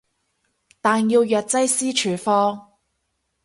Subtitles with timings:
[0.81, 2.79] 但要藥劑師處方